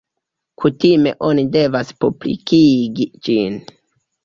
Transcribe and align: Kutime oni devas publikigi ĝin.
Kutime 0.63 1.13
oni 1.27 1.43
devas 1.57 1.93
publikigi 2.01 3.09
ĝin. 3.29 3.63